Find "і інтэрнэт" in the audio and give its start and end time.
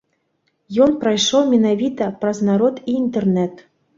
2.89-3.65